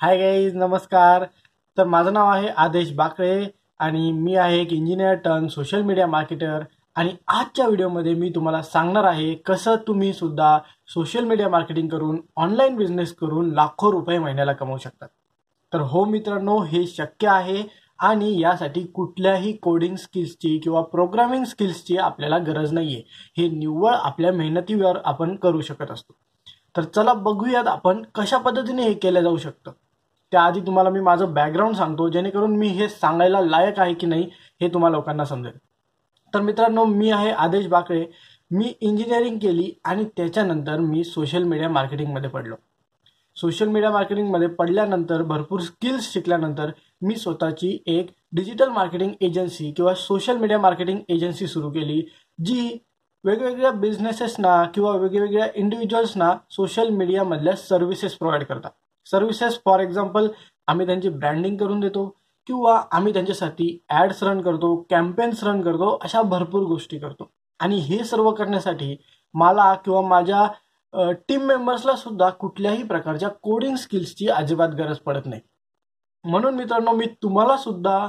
Hi 0.00 0.16
guys 0.18 0.54
नमस्कार. 0.56 1.24
तर 1.76 1.84
माझं 1.84 2.12
नाव 2.12 2.28
आहे 2.28 2.48
आदेश 2.48 2.90
बाकळे 2.92 3.46
आणि 3.78 4.10
मी 4.12 4.34
आहे 4.34 4.60
एक 4.60 4.72
engineer 4.72 5.14
turn 5.14 5.46
social 5.48 5.82
media 5.82 6.06
marketer 6.06 6.62
आणि 6.96 7.14
आजच्या 7.28 7.66
व्हिडिओमध्ये 7.66 8.14
मी 8.14 8.30
तुम्हाला 8.30 8.62
सांगणार 8.62 9.04
आहे 9.04 9.34
कसं 9.46 9.76
तुम्ही 9.86 10.12
सुद्धा 10.12 10.58
सोशल 10.94 11.24
मीडिया 11.24 11.48
मार्केटिंग 11.48 11.88
करून 11.88 12.20
ऑनलाईन 12.36 12.76
बिझनेस 12.76 13.14
करून 13.14 13.50
लाखो 13.50 13.92
रुपये 13.92 14.18
महिन्याला 14.18 14.52
कमवू 14.52 14.76
शकतात 14.76 15.08
तर 15.72 15.80
हो 15.80 16.04
मित्रांनो 16.04 16.58
हे 16.62 16.86
शक्य 16.86 17.28
आहे 17.28 17.62
आणि 17.98 18.40
यासाठी 18.40 18.82
कुठल्याही 18.86 19.52
कोडिंग 19.52 19.96
स्किल्सची 19.96 20.58
किंवा 20.58 20.82
प्रोग्रामिंग 20.82 21.44
स्किल्सची 21.44 21.96
आपल्याला 21.96 22.38
गरज 22.38 22.72
नाही 22.72 22.94
आहे 22.94 23.42
हे 23.42 23.48
निव्वळ 23.48 23.94
आपल्या 23.94 24.32
मेहनतीवर 24.32 24.98
आपण 25.04 25.34
करू 25.36 25.60
शकत 25.60 25.90
असतो. 25.90 26.14
तर 26.76 26.82
चला 26.84 27.12
बघूयात 27.12 27.66
आपण 27.66 28.02
कशा 28.14 28.38
पद्धतीने 28.38 28.82
हे 28.82 28.94
केलं 28.94 29.20
जाऊ 29.20 29.36
शकतं. 29.36 29.72
त्याआधी 30.34 30.60
तुम्हाला 30.60 30.90
मी 30.90 31.00
माझं 31.00 31.32
बॅकग्राऊंड 31.34 31.76
सांगतो 31.76 32.08
जेणेकरून 32.08 32.56
मी 32.56 32.68
हे 32.68 32.88
सांगायला 32.88 33.40
लायक 33.40 33.78
आहे 33.80 33.94
की 33.94 34.06
नाही 34.06 34.28
हे 34.60 34.68
तुम्हाला 34.68 34.96
लोकांना 34.96 35.24
समजेल. 35.24 35.52
तर 36.34 36.40
मित्रांनो 36.40 36.84
मी 36.84 37.10
आहे 37.10 37.30
आदेश 37.30 37.66
बाकळे. 37.66 38.06
मी 38.50 38.72
इंजिनिअरिंग 38.80 39.38
केली 39.38 39.70
आणि 39.84 40.04
त्याच्यानंतर 40.16 40.76
मी 40.76 41.04
सोशल 41.04 41.42
मीडिया 41.42 41.68
मार्केटिंगमध्ये 41.68 42.30
पडलो. 42.30 42.54
सोशल 43.36 43.68
मीडिया 43.68 43.90
मार्केटिंगमध्ये 43.90 44.48
पडल्यानंतर 44.48 45.22
भरपूर 45.22 45.60
स्किल्स 45.60 46.12
शिकल्यानंतर 46.12 46.70
मी 47.02 47.16
स्वतःची 47.16 47.78
एक 47.86 48.10
डिजिटल 48.32 48.68
मार्केटिंग 48.68 49.12
एजन्सी 49.20 49.72
किंवा 49.72 49.94
सोशल 49.94 50.36
मीडिया 50.36 50.58
मार्केटिंग 50.58 50.98
एजन्सी 51.08 51.46
सुरू 51.46 51.70
केली 51.70 52.02
जी 52.44 52.78
वेगवेगळ्या 53.24 53.70
बिझनेसेसना 53.70 54.64
किंवा 54.64 54.96
वेगवेगळ्या 54.96 55.46
इंडिव्हिज्युअल्सना 55.54 56.32
सोशल 56.50 56.88
मीडियामधल्या 56.88 57.56
सर्व्हिसेस 57.56 58.14
प्रोव्हाइड 58.14 58.44
करतात. 58.44 58.70
सर्व्हिसेस 59.06 59.58
फॉर 59.64 59.80
एक्झाम्पल 59.80 60.28
आम्ही 60.68 60.86
त्यांची 60.86 61.08
ब्रँडिंग 61.08 61.56
करून 61.56 61.80
देतो 61.80 62.08
किंवा 62.46 62.80
आम्ही 62.92 63.12
त्यांच्यासाठी 63.12 63.78
ॲड्स 63.90 64.22
रन 64.22 64.40
करतो 64.42 64.74
कॅम्पेन्स 64.90 65.44
रन 65.44 65.62
करतो 65.62 65.98
अशा 66.02 66.22
भरपूर 66.22 66.62
गोष्टी 66.64 66.98
करतो. 66.98 67.30
आणि 67.60 67.78
हे 67.78 68.02
सर्व 68.04 68.30
करण्यासाठी 68.34 68.96
मला 69.34 69.72
किंवा 69.84 70.00
माझ्या 70.08 70.46
टीम 71.28 71.42
मेंबर्सला 71.46 71.94
सुद्धा 71.96 72.28
कुठल्याही 72.30 72.82
प्रकारच्या 72.82 73.28
कोडिंग 73.42 73.76
स्किल्सची 73.76 74.28
अजिबात 74.28 74.68
गरज 74.78 74.98
पडत 74.98 75.26
नाही. 75.26 75.40
म्हणून 76.24 76.54
मित्रांनो 76.54 76.92
मी 76.92 77.06
तुम्हाला 77.22 77.56
सुद्धा 77.56 78.08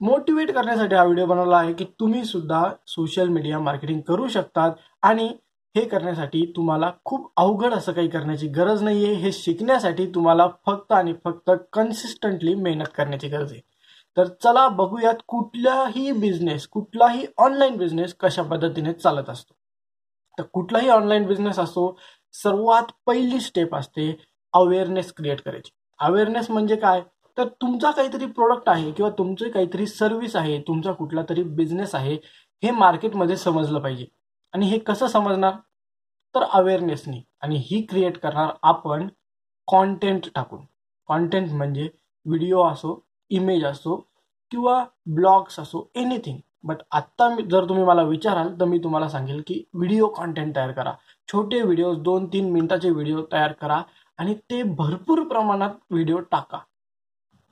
मोटिवेट 0.00 0.50
करण्यासाठी 0.54 0.94
हा 0.94 1.02
व्हिडिओ 1.04 1.26
बनवला 1.26 1.56
आहे 1.58 1.72
की 1.72 1.84
तुम्ही 2.00 2.24
सुद्धा 2.24 2.62
सोशल 2.86 3.28
मीडिया 3.28 3.58
मार्केटिंग 3.58 4.00
करू 4.08 4.28
शकतात 4.28 4.72
आणि 5.02 5.28
हे 5.76 5.84
करण्यासाठी 5.84 6.52
तुम्हाला 6.56 6.92
खूप 7.04 7.32
अवघड 7.36 7.74
असं 7.74 7.92
काही 7.92 8.08
करण्याची 8.08 8.48
गरज 8.48 8.82
नाही 8.82 9.04
आहे 9.04 9.14
हे 9.14 9.32
शिकण्यासाठी 9.32 10.06
तुम्हाला 10.06 10.48
फक्त 10.66 10.92
आणि 10.92 11.14
फक्त 11.24 11.50
कन्सिस्टंटली 11.72 12.54
मेहनत 12.54 12.84
करण्याची 12.96 13.28
गरज 13.28 13.52
आहे. 13.52 13.60
तर 14.16 14.24
चला 14.42 14.68
बघूयात 14.68 15.14
कुठलाही 15.26 16.12
बिझनेस 16.12 16.66
कुठलाही 16.66 17.26
ऑनलाईन 17.38 17.76
बिझनेस 17.76 18.14
कशा 18.14 18.42
पद्धतीने 18.42 18.92
चालत 18.92 19.30
असतो. 19.30 19.54
तर 20.38 20.42
कुठलाही 20.42 20.88
ऑनलाईन 20.88 21.26
बिझनेस 21.26 21.58
असो 21.58 21.98
सर्वात 22.32 22.92
पहिली 23.06 23.40
स्टेप 23.40 23.74
असते 23.74 24.24
अवेअरनेस 24.52 25.12
क्रिएट 25.12 25.40
करायची. 25.40 25.70
अवेअरनेस 25.98 26.50
म्हणजे 26.50 26.76
काय? 26.76 27.02
तर 27.38 27.48
तुमचा 27.48 27.90
काहीतरी 27.90 28.26
प्रोडक्ट 28.26 28.68
आहे 28.68 28.92
किंवा 28.92 29.10
तुमचे 29.18 29.48
काहीतरी 29.48 29.86
सर्व्हिस 29.86 30.36
आहे 30.36 30.60
तुमचा 30.60 30.92
कुठला 30.92 31.22
तरी 31.28 31.42
बिझनेस 31.42 31.94
आहे 31.94 32.14
हे 32.62 32.70
मार्केटमध्ये 32.70 33.36
समजलं 33.36 33.78
पाहिजे. 33.78 34.06
आणि 34.54 34.66
हे 34.66 34.78
कसं 34.78 35.06
समजणार? 35.06 35.52
तर 36.34 36.42
अवेअरनेसनी 36.52 37.22
आणि 37.42 37.56
ही 37.66 37.80
क्रिएट 37.82 38.18
करणार 38.18 38.52
आपण 38.62 39.08
कॉन्टेंट 39.68 40.26
टाकून. 40.34 40.60
कॉन्टेंट 41.08 41.52
म्हणजे 41.52 41.88
व्हिडिओ 42.26 42.62
असो 42.64 42.98
इमेज 43.30 43.64
असो 43.64 43.96
किंवा 44.52 44.84
ब्लॉग्स 45.06 45.58
असो 45.60 45.88
एनिथिंग 45.94 46.38
बट 46.64 46.76
आत्ता 46.90 47.28
मी 47.28 47.42
जर 47.42 47.68
तुम्ही 47.68 47.84
मला 47.84 48.02
विचाराल 48.02 48.48
तर 48.60 48.64
मी 48.64 48.78
तुम्हाला 48.78 49.08
सांगेल 49.08 49.42
की 49.46 49.62
व्हिडिओ 49.74 50.06
कॉन्टेंट 50.08 50.54
तयार 50.56 50.72
करा. 50.72 50.92
छोटे 51.28 51.60
व्हिडिओ 51.62 51.94
दोन 51.94 52.26
तीन 52.26 52.50
मिनटाचे 52.52 52.90
व्हिडिओ 52.90 53.22
तयार 53.32 53.52
करा 53.52 53.80
आणि 54.18 54.34
ते 54.50 54.62
भरपूर 54.62 55.22
प्रमाणात 55.28 55.70
व्हिडिओ 55.90 56.18
टाका. 56.30 56.58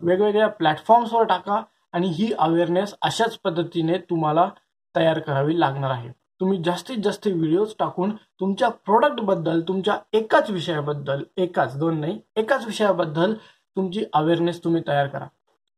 वेगवेगळ्या 0.01 0.49
प्लॅटफॉर्म्सवर 0.49 1.25
टाका 1.25 1.63
आणि 1.93 2.09
ही 2.09 2.33
अवेअरनेस 2.39 2.95
अशाच 3.03 3.37
पद्धतीने 3.39 3.99
तुम्हाला 4.11 4.49
तयार 4.95 5.19
करावी 5.19 5.59
लागणार 5.61 5.91
आहे. 5.91 6.11
तुम्ही 6.45 6.59
जास्तीत 6.63 6.99
जास्त 7.05 7.27
व्हिडिओज 7.27 7.73
टाकून 7.79 8.11
तुमच्या 8.41 8.69
प्रोडक्टबद्दल 8.87 9.61
तुमच्या 9.69 9.97
एकाच 10.13 10.51
विषयाबद्दल 10.51 11.23
एकाच 11.37 11.77
दोन 11.79 12.01
नाही 12.01 12.19
एकाच 12.37 12.65
विषयाबद्दल 12.67 13.33
तुमची 13.77 14.03
अवेअरनेस 14.13 14.63
तुम्ही 14.65 14.83
तयार 14.89 15.07
करा. 15.07 15.27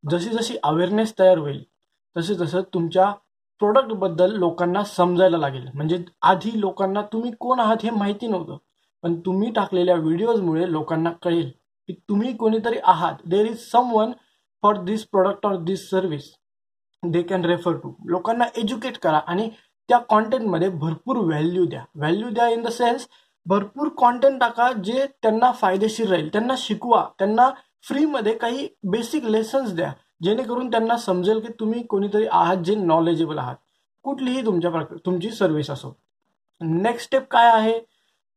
जशी 0.04 0.28
जशी 0.28 0.56
अवेअरनेस 0.62 1.12
तयार 1.18 1.38
होईल 1.38 1.62
तसे 2.16 2.34
तसं 2.40 2.62
तुमच्या 2.74 3.10
प्रोडक्टबद्दल 3.60 4.32
लोकांना 4.38 4.82
समजायला 4.84 5.38
लागेल. 5.38 5.68
म्हणजे 5.74 6.02
आधी 6.22 6.50
लोकांना 6.60 7.02
तुम्ही 7.12 7.30
कोण 7.40 7.60
आहात 7.60 7.84
हे 7.84 7.90
माहिती 7.90 8.26
नव्हतं 8.26 8.56
पण 9.04 9.14
तुम्ही 9.26 9.50
टाकलेल्या 9.50 9.96
व्हिडिओजमुळे 9.96 10.70
लोकांना 10.72 11.10
कळेल 11.22 11.50
की 11.88 11.94
तुम्ही 12.08 12.36
कोणीतरी 12.36 12.78
आहात. 12.84 13.14
There 13.26 13.46
is 13.46 13.70
someone 13.70 14.12
for 14.62 14.82
this 14.84 15.06
product 15.06 15.46
or 15.46 15.56
this 15.62 15.88
service 15.90 16.32
they 17.02 17.22
can 17.22 17.44
refer 17.44 17.72
to 17.72 17.92
लोकांना 18.06 18.44
एज्युकेट 18.56 18.98
करा 18.98 19.18
आणि 19.26 19.48
त्या 19.88 19.98
कॉन्टेंटमध्ये 19.98 20.68
भरपूर 20.68 21.16
व्हॅल्यू 21.16 21.66
द्या. 21.66 21.84
व्हॅल्यू 21.94 22.28
द्या 22.30 22.48
इन 22.48 22.62
द 22.62 22.68
सेन्स 22.68 23.08
भरपूर 23.46 23.88
कॉन्टेंट 23.88 24.40
टाका 24.40 24.72
जे 24.72 25.06
त्यांना 25.22 25.52
फायदेशीर 25.52 26.08
राहील. 26.08 26.28
त्यांना 26.28 26.54
शिकवा. 26.58 27.08
त्यांना 27.18 27.50
फ्रीमध्ये 27.82 28.34
काही 28.34 28.68
बेसिक 28.82 29.24
लेसन्स 29.24 29.74
द्या. 29.74 29.92
जेणेकरून 30.22 30.70
त्यांना 30.70 30.96
समजेल 30.96 31.40
की 31.40 31.52
तुम्ही 31.60 31.82
कोणीतरी 31.82 32.26
आहात 32.32 32.56
जे 32.56 32.74
नॉलेजेबल 32.74 33.38
आहात. 33.38 33.56
कुठलीही 34.02 34.46
तुमच्या 34.46 34.70
तुमची 35.06 35.30
सर्व्हिस 35.30 35.70
असो. 35.70 35.96
नेक्स्ट 36.60 37.06
स्टेप 37.06 37.28
काय 37.30 37.50
आहे? 37.52 37.80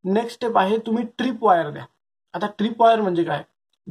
नेक्स्ट 0.04 0.34
स्टेप 0.34 0.58
आहे 0.58 0.78
तुम्ही 0.78 1.04
ट्रिप 1.18 1.44
वायर 1.44 1.70
द्या. 1.70 1.86
आता 2.34 2.48
ट्रिप 2.48 2.82
वायर 2.82 3.02
म्हणजे 3.02 3.24
काय? 3.24 3.44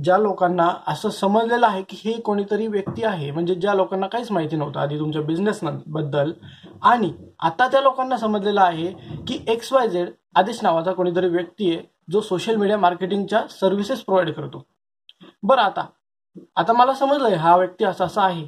ज्या 0.05 0.17
लोकांना 0.19 0.69
असं 0.87 1.11
समजलेलं 1.11 1.67
आहे 1.67 1.83
की 1.83 1.97
हे 2.05 2.13
कोणीतरी 2.21 2.67
व्यक्ती 2.67 3.05
आहे 3.05 3.31
म्हणजे 3.31 3.55
ज्या 3.55 3.75
लोकांना 3.75 4.07
काहीच 4.07 4.31
माहिती 4.33 4.57
नव्हतं 4.57 4.81
आधी 4.81 4.99
तुमच्या 4.99 5.23
बिझनेस 5.23 5.61
बद्दल 5.65 6.33
आणि 6.83 7.13
आता 7.39 7.69
त्या 7.69 7.81
लोकांना 7.81 8.17
समजलेलं 8.17 8.61
आहे 8.61 8.93
की 9.29 9.45
एक्स 9.49 9.73
वाय 9.73 9.89
झेड 9.89 10.11
आदेश 10.35 10.59
नावाचा 10.63 10.93
कोणीतरी 10.93 11.29
व्यक्ती 11.29 11.75
आहे 11.75 11.83
जो 12.13 12.21
सोशल 12.21 12.57
मीडिया 12.57 12.79
मार्केटिंगच्या 12.79 13.47
सर्व्हिसेस 13.51 14.01
प्रोव्हाइड 14.01 14.35
करतो. 14.35 14.65
बरं 15.43 15.63
आता 15.63 15.87
आता 16.57 16.73
मला 16.73 16.93
समजलंय 16.93 17.35
हा 17.35 17.57
व्यक्ती 17.57 17.85
असा 17.85 18.05
असा 18.05 18.23
आहे. 18.23 18.47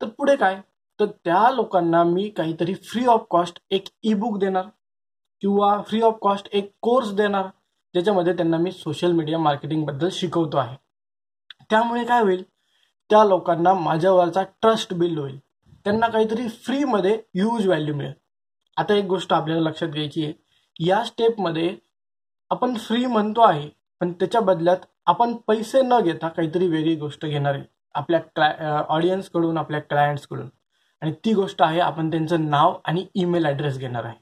तर 0.00 0.06
पुढे 0.08 0.36
काय? 0.36 0.60
तर 1.00 1.06
त्या 1.24 1.50
लोकांना 1.50 2.02
मी 2.04 2.28
काहीतरी 2.28 2.74
फ्री 2.74 3.04
ऑफ 3.06 3.24
कॉस्ट 3.30 3.58
एक 3.70 3.84
ई 4.02 4.14
बुक 4.14 4.38
देणार 4.38 4.64
किंवा 5.40 5.80
फ्री 5.82 6.00
ऑफ 6.00 6.18
कॉस्ट 6.22 6.48
एक 6.52 6.70
कोर्स 6.82 7.12
देणार 7.12 7.46
ज्याच्यामध्ये 7.94 8.32
त्यांना 8.32 8.56
मी 8.56 8.72
सोशल 8.72 9.12
मीडिया 9.12 9.38
मार्केटिंगबद्दल 9.38 10.08
शिकवतो 10.12 10.56
आहे. 10.56 10.76
त्यामुळे 11.70 12.04
काय 12.04 12.22
होईल? 12.22 12.42
त्या 13.10 13.24
लोकांना 13.24 13.72
माझ्यावरचा 13.74 14.42
ट्रस्ट 14.62 14.94
बिल्ड 14.94 15.18
होईल. 15.18 15.38
त्यांना 15.84 16.08
काहीतरी 16.08 16.48
फ्रीमध्ये 16.48 17.14
ह्यूज 17.34 17.66
व्हॅल्यू 17.66 17.94
मिळेल. 17.94 18.12
आता 18.76 18.94
एक 18.94 19.04
गोष्ट 19.04 19.32
आपल्याला 19.32 19.68
लक्षात 19.68 19.88
घ्यायची 19.88 20.24
आहे. 20.24 20.32
या 20.80 21.02
स्टेपमध्ये 21.04 21.76
आपण 22.50 22.74
फ्री 22.76 23.04
म्हणतो 23.06 23.40
आहे 23.40 23.68
पण 24.00 24.12
त्याच्या 24.12 24.40
बदल्यात 24.40 24.76
आपण 25.06 25.34
पैसे 25.46 25.82
न 25.82 25.98
घेता 26.00 26.28
काहीतरी 26.28 26.66
वेगळी 26.68 26.94
गोष्ट 26.96 27.26
घेणार 27.26 27.54
आहे. 27.54 27.64
आपल्या 27.94 28.20
क्लाय 28.20 28.82
ऑडियन्सकडून 28.88 29.58
आपल्या 29.58 29.80
क्लायंट्सकडून 29.80 30.48
आणि 31.02 31.12
ती 31.24 31.32
गोष्ट 31.34 31.62
आहे 31.62 31.80
आपण 31.80 32.10
त्यांचं 32.10 32.48
नाव 32.50 32.74
आणि 32.84 33.06
ईमेल 33.14 33.46
ॲड्रेस 33.46 33.78
घेणार 33.78 34.04
आहे. 34.04 34.16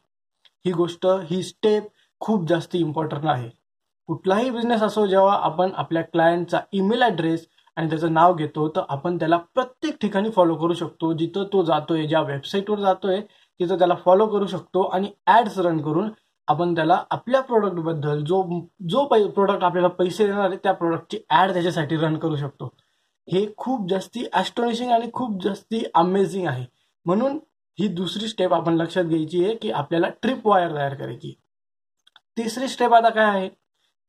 ही 0.66 0.72
गोष्ट 0.72 1.06
ही 1.06 1.42
स्टेप 1.42 1.86
खूप 2.20 2.48
जास्त 2.48 2.76
इम्पॉर्टंट 2.76 3.26
आहे. 3.26 3.59
कुठलाही 4.10 4.50
बिझनेस 4.50 4.82
असो 4.82 5.04
जेव्हा 5.06 5.34
आपण 5.44 5.70
आपल्या 5.74 6.02
क्लायंटचा 6.02 6.60
ईमेल 6.72 7.02
ॲड्रेस 7.02 7.46
आणि 7.76 7.88
त्याचं 7.90 8.12
नाव 8.12 8.34
घेतो 8.34 8.66
तर 8.68 8.82
आपण 8.88 9.18
त्याला 9.18 9.36
प्रत्येक 9.54 9.96
ठिकाणी 10.00 10.30
फॉलो 10.30 10.54
करू 10.54 10.74
शकतो. 10.74 11.12
जिथं 11.12 11.44
तो 11.52 11.62
जातोय 11.64 12.06
ज्या 12.06 12.20
वेबसाईटवर 12.20 12.80
जातोय 12.80 13.20
तिथं 13.20 13.78
त्याला 13.78 13.94
फॉलो 14.04 14.26
करू 14.26 14.46
शकतो 14.46 14.82
आणि 14.84 15.10
ॲड्स 15.26 15.58
रन 15.58 15.80
करून 15.80 16.08
आपण 16.48 16.74
त्याला 16.74 16.98
आपल्या 17.10 17.40
प्रोडक्टबद्दल 17.42 18.24
जो 18.24 18.42
जो 18.90 19.04
पै 19.06 19.22
प्रोडक्ट 19.28 19.64
आपल्याला 19.64 19.88
पैसे 19.98 20.26
देणार 20.26 20.48
आहे 20.48 20.56
त्या 20.62 20.72
प्रोडक्टची 20.72 21.18
ॲड 21.30 21.52
त्याच्यासाठी 21.52 21.96
रन 21.96 22.16
करू 22.18 22.36
शकतो. 22.36 22.72
हे 23.28 23.46
खूप 23.56 23.88
जास्ती 23.90 24.24
ॲस्टॉनिशिंग 24.32 24.90
आणि 24.92 25.10
खूप 25.14 25.40
जास्ती 25.44 25.82
अमेझिंग 25.94 26.46
आहे. 26.48 26.64
म्हणून 27.06 27.38
ही 27.78 27.88
दुसरी 27.94 28.28
स्टेप 28.28 28.54
आपण 28.54 28.74
लक्षात 28.76 29.04
घ्यायची 29.04 29.44
आहे 29.44 29.54
की 29.56 29.70
आपल्याला 29.72 30.08
ट्रिप 30.22 30.46
वायर 30.46 30.74
तयार 30.74 30.94
करायची 30.94 31.34
तिसरी 32.36 32.68
स्टेप 32.68 32.94
आता 32.94 33.08
काय 33.10 33.28
आहे? 33.28 33.48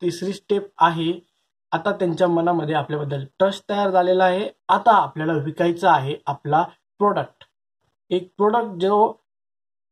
तिसरी 0.02 0.34
स्टेप 0.34 0.68
आहे 0.78 1.12
आता 1.72 1.92
त्यांच्या 1.92 2.28
मनामध्ये 2.28 2.76
आपल्याबद्दल 2.76 3.24
ट्रस्ट 3.40 3.64
तयार 3.70 3.90
झालेला 3.90 4.24
आहे. 4.24 4.50
आता 4.70 4.92
आपल्याला 4.92 5.34
विकायचा 5.34 5.92
आहे 5.92 6.16
आपला 6.28 6.62
प्रोडक्ट 6.98 7.44
एक 8.10 8.32
प्रोडक्ट 8.38 8.82
जो 8.82 9.14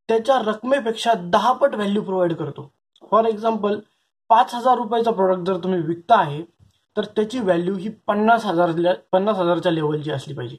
त्याच्या 0.10 0.40
रकमेपेक्षा 0.46 1.14
दहा 1.24 1.52
पट 1.54 1.76
व्हॅल्यू 1.76 2.02
प्रोव्हाइड 2.02 2.34
करतो. 2.34 2.72
फॉर 3.12 3.26
एक्झाम्पल 3.26 3.80
पाच 4.30 4.54
हजार 4.56 4.78
रुपयाचा 4.78 5.12
प्रोडक्ट 5.12 5.48
जर 5.48 5.58
तुम्ही 5.58 5.82
विकता 5.82 6.20
आहे 6.20 6.42
तर 6.98 7.06
त्याची 7.06 7.40
व्हॅल्यू 7.40 7.76
ही 7.76 7.90
पन्नास 8.08 8.46
हजार 8.46 8.72
पन्नास 9.12 9.38
हजारच्या 9.38 9.72
लेवलची 9.72 10.12
असली 10.12 10.34
पाहिजे. 10.34 10.56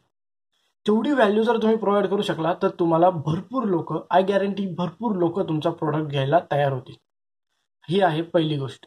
तेवढी 0.87 1.11
व्हॅल्यू 1.11 1.43
जर 1.43 1.57
तुम्ही 1.57 1.77
प्रोव्हाइड 1.77 2.07
करू 2.07 2.23
शकला 2.23 2.55
तर 2.63 2.69
तुम्हाला 2.69 3.11
भरपूर 3.11 3.65
लोक 3.65 3.93
आय 4.11 4.23
गॅरंटी 4.23 4.67
भरपूर 4.79 5.17
लोक 5.17 5.41
तुमचा 5.41 5.71
प्रोडक्ट 5.71 6.11
घ्यायला 6.11 6.39
तयार 6.53 6.73
होतील. 6.73 6.95
ही 7.89 8.01
आहे 8.01 8.23
पहिली 8.23 8.57
गोष्ट. 8.57 8.87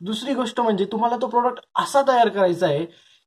दुसरी 0.00 0.34
गोष्ट 0.34 0.60
म्हणजे 0.60 0.84
तुम्हाला 0.84 1.16
तो 1.16 1.26
प्रोडक्ट 1.26 1.60
असा 1.74 2.02
तयार 2.08 2.28
करायचा 2.28 2.66
आहे 2.66 2.84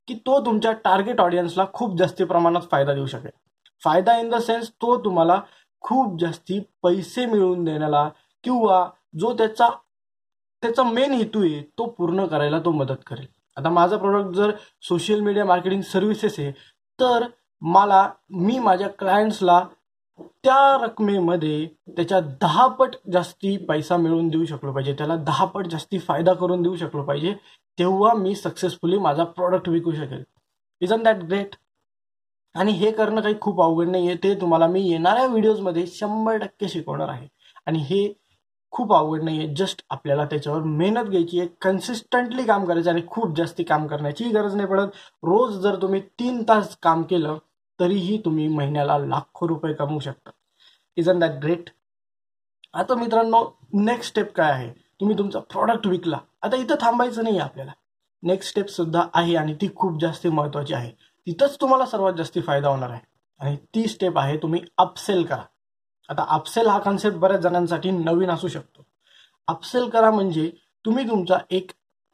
की 0.08 0.14
तो 0.26 0.38
तुमच्या 0.46 0.72
टार्गेट 0.84 1.20
ऑडियन्सला 1.20 1.64
खूप 1.72 1.96
जास्ती 1.98 2.24
प्रमाणात 2.24 2.62
फायदा 2.70 2.94
देऊ 2.94 3.06
शकेल. 3.06 3.30
फायदा 3.82 4.16
इन 4.18 4.30
द 4.30 4.38
सेन्स 4.40 4.70
तो 4.72 4.96
तुम्हाला 5.04 5.40
खूप 5.84 6.18
जास्ती 6.20 6.58
पैसे 6.82 7.26
मिळवून 7.26 7.64
देण्याला 7.64 8.08
किंवा 8.44 8.88
जो 9.20 9.32
त्याचा 9.38 9.68
त्याचा 10.62 10.82
मेन 10.82 11.12
हेतू 11.12 11.42
आहे 11.42 11.60
तो 11.78 11.86
पूर्ण 11.88 12.26
करायला 12.26 12.58
तो 12.58 12.70
मदत 12.72 13.02
करेल. 13.06 13.26
आता 13.56 13.68
माझा 13.70 13.96
प्रोडक्ट 13.96 14.34
जर 14.36 14.50
सोशल 14.82 15.20
मीडिया 15.20 15.44
मार्केटिंग 15.44 15.82
सर्व्हिसेस 15.82 16.38
आहे 16.38 16.52
तर 16.98 17.26
मला 17.62 18.08
मी 18.30 18.58
माझ्या 18.58 18.88
क्लायंट्सला 18.88 19.60
त्या 20.44 20.76
रकमेमध्ये 20.82 21.66
त्याच्या 21.96 22.20
दहा 22.40 22.66
पट 22.68 22.96
जास्ती 23.12 23.56
पैसा 23.68 23.96
मिळवून 23.96 24.28
देऊ 24.28 24.44
शकलो 24.44 24.72
पाहिजे. 24.72 24.92
त्याला 24.98 25.16
दहा 25.16 25.44
पट 25.44 25.66
जास्ती 25.66 25.98
फायदा 25.98 26.34
करून 26.34 26.62
देऊ 26.62 26.76
शकलो 26.76 27.02
पाहिजे 27.02 27.34
तेव्हा 27.78 28.12
मी 28.14 28.34
सक्सेसफुली 28.34 28.98
माझा 28.98 29.24
प्रॉडक्ट 29.24 29.68
विकू 29.68 29.92
शकेल. 29.92 30.22
इज 30.82 30.92
अन 30.92 31.02
दॅट 31.02 31.22
ग्रेट 31.24 31.56
आणि 32.54 32.72
हे 32.72 32.90
करणं 32.92 33.20
काही 33.20 33.34
खूप 33.40 33.60
अवघड 33.62 33.88
नाही 33.88 34.06
आहे 34.08 34.16
ते 34.22 34.34
तुम्हाला 34.40 34.66
मी 34.66 34.80
येणाऱ्या 34.88 35.26
व्हिडिओजमध्ये 35.26 35.86
शंभर 35.86 36.36
टक्के 36.38 36.68
शिकवणार 36.68 37.08
आहे. 37.08 37.28
आणि 37.66 37.78
हे 37.80 38.12
खूप 38.72 38.92
अवघड 38.94 39.22
नाही 39.22 39.38
आहे 39.38 39.54
जस्ट 39.56 39.82
आपल्याला 39.90 40.24
त्याच्यावर 40.24 40.62
मेहनत 40.62 41.08
घ्यायची 41.08 41.38
आहे. 41.40 41.48
कन्सिस्टंटली 41.62 42.44
काम 42.44 42.64
करायचं 42.64 42.90
आणि 42.90 43.02
खूप 43.06 43.36
जास्ती 43.36 43.64
काम 43.64 43.86
करण्याची 43.86 44.28
गरज 44.30 44.54
नाही 44.54 44.68
पडत. 44.68 44.88
रोज 45.22 45.56
जर 45.62 45.76
तुम्ही 45.82 46.00
तीन 46.20 46.42
तास 46.48 46.76
काम 46.82 47.02
केलं 47.02 47.38
तरीही 47.80 48.18
तुम्ही 48.24 48.48
महिन्याला 48.48 48.98
लाखो 48.98 49.48
रुपये 49.48 49.74
कमवू 49.74 49.98
शकता. 49.98 50.30
इज 50.96 51.10
अन 51.10 51.18
दॅट 51.18 51.30
ग्रेट 51.30 51.70
आता 52.74 52.94
मित्रांनो 52.94 53.58
नेक्स्ट 53.72 54.10
स्टेप 54.10 54.34
काय 54.34 54.50
आहे? 54.50 54.70
तुम्ही 54.70 55.18
तुमचा 55.18 55.38
प्रॉडक्ट 55.38 55.86
विकला. 55.86 56.18
आता 56.42 56.56
इथं 56.56 56.74
थांबायचं 56.80 57.24
नाही 57.24 57.38
आपल्याला. 57.38 57.72
नेक्स्ट 58.22 58.50
स्टेप 58.50 58.66
सुद्धा 58.66 59.04
आहे 59.14 59.36
आणि 59.36 59.54
ती 59.54 59.68
खूप 59.76 60.00
जास्त 60.00 60.26
महत्वाची 60.26 60.74
आहे. 60.74 60.90
तिथंच 61.26 61.60
तुम्हाला 61.60 61.86
सर्वात 61.86 62.12
जास्त 62.12 62.38
फायदा 62.46 62.68
होणार 62.68 62.90
आहे. 62.90 63.00
आणि 63.38 63.56
ती 63.56 63.86
स्टेप 63.86 64.18
आहे 64.18 64.36
तुम्ही 64.36 64.62
अपसेल 64.78 65.24
करा. 65.24 65.42
आता 66.08 66.26
अपसेल 66.28 66.66
हा 66.66 66.78
कॉन्सेप्ट 66.78 67.16
बऱ्याच 67.16 67.40
जणांसाठी 67.40 67.90
नवीन 67.90 68.30
असू 68.30 68.48
शकतो. 68.48 68.86
अपसेल 69.48 69.88
करा 69.88 70.10
म्हणजे 70.10 70.52
तुम्ही 70.84 71.08
तुमचा 71.08 71.38
एक 71.50 71.70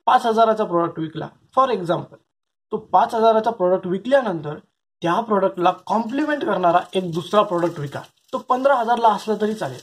पाच 0.06 0.26
हजाराचा 0.26 0.64
प्रोडक्ट 0.64 0.98
विकला. 0.98 1.28
फॉर 1.54 1.68
एक्झाम्पल 1.68 2.16
तो 2.72 2.76
पाच 2.76 3.14
हजाराचा 3.14 3.50
प्रोडक्ट 3.50 3.86
विकल्यानंतर 3.86 4.58
त्या 5.02 5.20
प्रोडक्टला 5.20 5.70
कॉम्प्लिमेंट 5.86 6.44
करणारा 6.44 6.80
एक 6.94 7.12
दुसरा 7.12 7.42
प्रोडक्ट 7.42 7.78
विका. 7.80 8.00
तो 8.32 8.38
पंधरा 8.38 8.74
हजारला 8.74 9.08
असला 9.08 9.34
तरी 9.40 9.54
चालेल. 9.54 9.80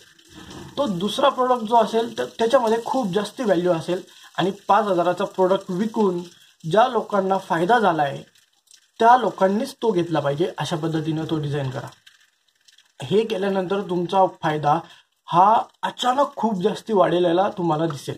तो 0.77 0.87
दुसरा 0.87 1.29
प्रोडक्ट 1.29 1.63
जो 1.63 1.75
असेल 1.75 2.17
तर 2.17 2.25
त्याच्यामध्ये 2.39 2.77
खूप 2.85 3.07
जास्त 3.07 3.41
व्हॅल्यू 3.41 3.71
असेल 3.73 4.01
आणि 4.37 4.51
पाच 4.67 4.85
हजाराचा 4.85 5.25
प्रोडक्ट 5.25 5.65
विकून 5.69 6.21
ज्या 6.71 6.87
लोकांना 6.87 7.37
फायदा 7.37 7.79
झाला 7.79 8.03
आहे 8.03 8.21
त्या 8.99 9.15
लोकांनीच 9.17 9.75
तो 9.81 9.91
घेतला 9.91 10.19
पाहिजे. 10.19 10.51
अशा 10.57 10.75
पद्धतीनं 10.75 11.25
तो 11.29 11.37
डिझाईन 11.37 11.69
करा. 11.69 11.87
हे 13.01 13.23
केल्यानंतर 13.25 13.81
तुमचा 13.81 14.25
फायदा 14.43 14.79
हा 15.27 15.61
अचानक 15.83 16.35
खूप 16.35 16.61
जास्ती 16.61 16.93
वाढलेला 16.93 17.49
तुम्हाला 17.49 17.85
दिसेल. 17.85 18.17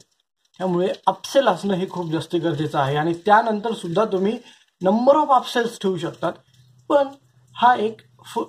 त्यामुळे 0.60 0.94
अपसेल 1.08 1.48
असणं 1.48 1.74
हे 1.74 1.90
खूप 1.90 2.12
जास्त 2.12 2.36
गरजेचं 2.36 2.80
आहे 2.80 2.96
आणि 2.96 3.14
त्यानंतर 3.26 3.74
सुद्धा 3.74 4.06
तुम्ही 4.06 4.38
नंबर 4.82 5.16
ऑफ 5.16 5.32
अपसेल्स 5.32 5.80
ठेवू 5.82 5.98
शकतात. 5.98 6.34
पण 6.90 7.08
हा 7.56 7.74
एक 7.76 8.02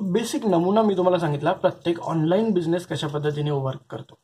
बेसिक 0.02 0.46
नमुना 0.46 0.82
मी 0.82 0.96
तुम्हाला 0.96 1.18
सांगितला 1.18 1.52
प्रत्येक 1.54 2.00
ऑनलाईन 2.00 2.52
बिझनेस 2.52 2.86
कशा 2.86 3.06
पद्धतीने 3.08 3.50
वर्क 3.50 3.80
करतो. 3.90 4.18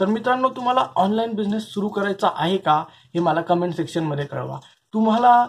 तर 0.00 0.06
मित्रांनो 0.06 0.48
तुम्हाला 0.56 0.86
ऑनलाईन 0.96 1.34
बिझनेस 1.34 1.66
सुरू 1.72 1.88
करायचा 1.88 2.30
आहे 2.34 2.56
का 2.58 2.78
हे 3.14 3.20
मला 3.20 3.40
कमेंट 3.42 3.74
सेक्शनमध्ये 3.74 4.24
कळवा. 4.24 4.58
तुम्हाला 4.94 5.46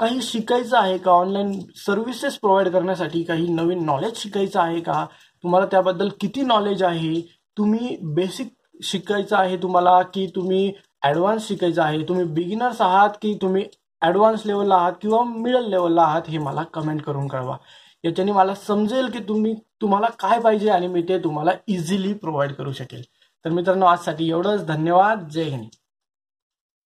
काही 0.00 0.20
शिकायचं 0.22 0.76
आहे 0.78 0.98
का 0.98 1.10
ऑनलाईन 1.10 1.52
सर्व्हिसेस 1.76 2.36
प्रोव्हाइड 2.38 2.68
करण्यासाठी 2.72 3.22
काही 3.22 3.48
नवीन 3.48 3.84
नॉलेज 3.84 4.16
शिकायचं 4.16 4.60
आहे 4.60 4.80
का 4.80 5.04
तुम्हाला 5.44 5.66
त्याबद्दल 5.66 6.08
किती 6.20 6.42
नॉलेज 6.42 6.82
आहे 6.82 7.20
तुम्ही 7.56 7.96
बेसिक 8.14 8.52
शिकायचं 8.84 9.36
आहे 9.36 9.56
तुम्हाला 9.56 10.00
की 10.14 10.26
तुम्ही 10.36 10.72
ॲडव्हान्स 11.02 11.48
शिकायचं 11.48 11.82
आहे 11.82 12.02
तुम्ही 12.08 12.24
बिगिनर्स 12.24 12.80
आहात 12.80 13.10
की 13.22 13.34
तुम्ही 13.42 13.64
ॲडव्हान्स 14.02 14.46
लेवलला 14.46 14.74
आहात 14.74 14.92
किंवा 15.02 15.24
मिडल 15.24 15.68
लेवलला 15.70 16.02
आहात 16.02 16.22
हे 16.28 16.38
मला 16.38 16.62
कमेंट 16.62 17.02
करून 17.02 17.28
कळवा. 17.28 17.56
याच्याने 18.04 18.32
मला 18.32 18.54
समजेल 18.54 19.10
की 19.10 19.18
तुम्ही 19.18 19.54
तुम्हाला 19.80 20.06
काय 20.18 20.40
पाहिजे 20.40 20.70
आणि 20.70 20.86
मी 20.86 21.02
ते 21.02 21.18
तुम्हाला 21.18 21.50
इझिली 21.66 22.12
प्रोव्हाइड 22.14 22.52
करू 22.52 22.72
शकेल. 22.72 23.02
तर 23.44 23.50
मित्रांनो 23.50 23.86
आजसाठी 23.86 24.30
एवढंच. 24.30 24.66
धन्यवाद. 24.66 25.28
जय 25.28 25.42
हिंद. 25.42 25.68